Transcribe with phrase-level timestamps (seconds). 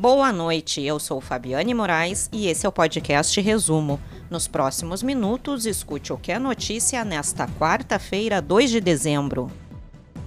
[0.00, 3.98] Boa noite, eu sou Fabiane Moraes e esse é o podcast Resumo.
[4.30, 9.50] Nos próximos minutos, escute o que é notícia nesta quarta-feira, 2 de dezembro.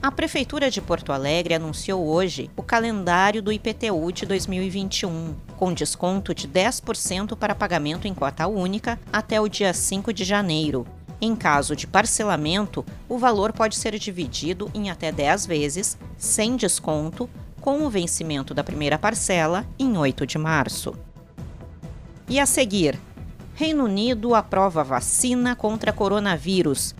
[0.03, 6.35] A Prefeitura de Porto Alegre anunciou hoje o calendário do IPTU de 2021, com desconto
[6.35, 10.85] de 10% para pagamento em cota única até o dia 5 de janeiro.
[11.21, 17.29] Em caso de parcelamento, o valor pode ser dividido em até 10 vezes, sem desconto,
[17.61, 20.93] com o vencimento da primeira parcela em 8 de março.
[22.27, 22.99] E a seguir,
[23.53, 26.95] Reino Unido aprova vacina contra coronavírus.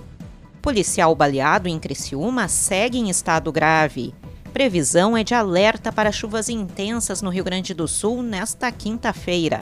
[0.62, 4.14] Policial baleado em Criciúma segue em estado grave.
[4.54, 9.62] Previsão é de alerta para chuvas intensas no Rio Grande do Sul nesta quinta-feira.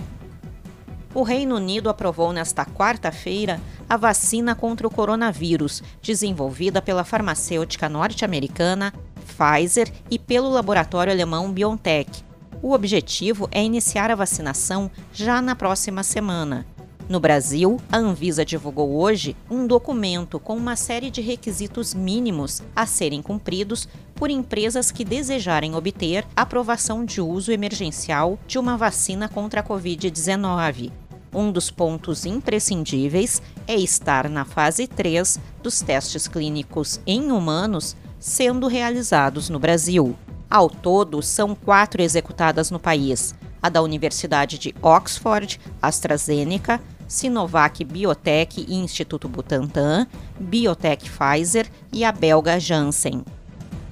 [1.14, 3.60] O Reino Unido aprovou nesta quarta-feira
[3.90, 8.94] a vacina contra o coronavírus, desenvolvida pela farmacêutica norte-americana
[9.40, 12.24] Pfizer e pelo laboratório alemão BioNTech.
[12.62, 16.66] O objetivo é iniciar a vacinação já na próxima semana.
[17.08, 22.86] No Brasil, a Anvisa divulgou hoje um documento com uma série de requisitos mínimos a
[22.86, 29.62] serem cumpridos por empresas que desejarem obter aprovação de uso emergencial de uma vacina contra
[29.62, 30.92] a Covid-19.
[31.34, 38.68] Um dos pontos imprescindíveis é estar na fase 3 dos testes clínicos em humanos sendo
[38.68, 40.16] realizados no Brasil.
[40.50, 48.66] Ao todo, são quatro executadas no país: a da Universidade de Oxford, AstraZeneca, Sinovac Biotech
[48.68, 50.06] e Instituto Butantan,
[50.40, 53.24] Biotech Pfizer e a belga Janssen.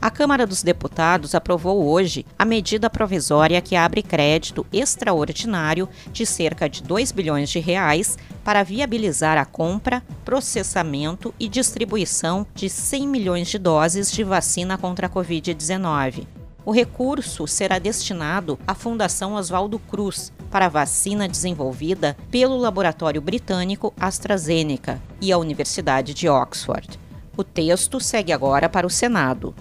[0.07, 6.69] A Câmara dos Deputados aprovou hoje a medida provisória que abre crédito extraordinário de cerca
[6.69, 13.49] de 2 bilhões de reais para viabilizar a compra, processamento e distribuição de 100 milhões
[13.49, 16.25] de doses de vacina contra a Covid-19.
[16.63, 23.93] O recurso será destinado à Fundação Oswaldo Cruz para a vacina desenvolvida pelo laboratório britânico
[23.99, 26.97] AstraZeneca e a Universidade de Oxford.
[27.35, 29.53] O texto segue agora para o Senado.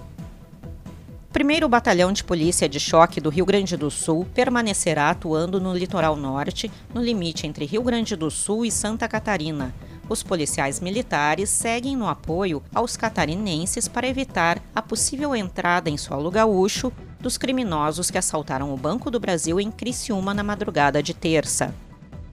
[1.37, 6.17] Primeiro Batalhão de Polícia de Choque do Rio Grande do Sul permanecerá atuando no litoral
[6.17, 9.75] norte, no limite entre Rio Grande do Sul e Santa Catarina.
[10.09, 16.31] Os policiais militares seguem no apoio aos catarinenses para evitar a possível entrada em solo
[16.31, 21.75] gaúcho dos criminosos que assaltaram o Banco do Brasil em Criciúma na madrugada de terça.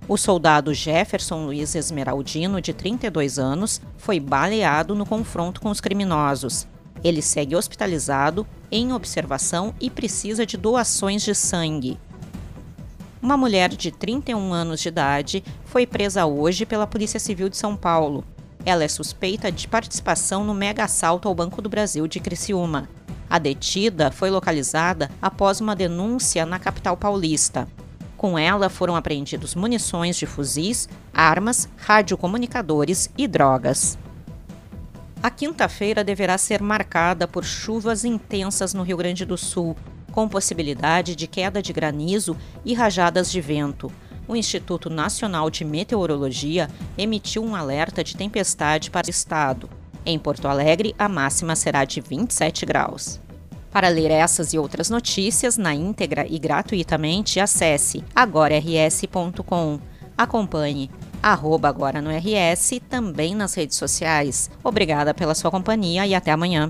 [0.07, 6.65] O soldado Jefferson Luiz Esmeraldino, de 32 anos, foi baleado no confronto com os criminosos.
[7.03, 11.99] Ele segue hospitalizado, em observação e precisa de doações de sangue.
[13.21, 17.75] Uma mulher de 31 anos de idade foi presa hoje pela Polícia Civil de São
[17.75, 18.25] Paulo.
[18.65, 22.89] Ela é suspeita de participação no mega assalto ao Banco do Brasil de Criciúma.
[23.29, 27.67] A detida foi localizada após uma denúncia na capital paulista.
[28.17, 33.97] Com ela foram apreendidos munições de fuzis, armas, radiocomunicadores e drogas.
[35.23, 39.73] A quinta-feira deverá ser marcada por chuvas intensas no Rio Grande do Sul,
[40.11, 42.35] com possibilidade de queda de granizo
[42.65, 43.89] e rajadas de vento.
[44.27, 49.69] O Instituto Nacional de Meteorologia emitiu um alerta de tempestade para o estado.
[50.05, 53.17] Em Porto Alegre, a máxima será de 27 graus.
[53.71, 59.79] Para ler essas e outras notícias na íntegra e gratuitamente, acesse agorars.com.
[60.17, 60.91] Acompanhe
[61.23, 64.51] arroba agora no RS, também nas redes sociais.
[64.61, 66.69] Obrigada pela sua companhia e até amanhã.